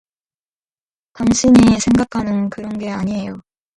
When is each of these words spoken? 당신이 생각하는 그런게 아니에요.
당신이 1.13 1.79
생각하는 1.79 2.49
그런게 2.49 2.89
아니에요. 2.89 3.39